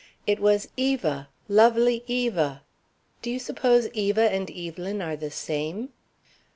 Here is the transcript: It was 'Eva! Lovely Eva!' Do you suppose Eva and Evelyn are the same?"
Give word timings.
It 0.25 0.39
was 0.39 0.67
'Eva! 0.77 1.29
Lovely 1.47 2.03
Eva!' 2.07 2.63
Do 3.21 3.29
you 3.29 3.37
suppose 3.37 3.85
Eva 3.93 4.31
and 4.31 4.49
Evelyn 4.49 4.99
are 4.99 5.15
the 5.15 5.29
same?" 5.29 5.89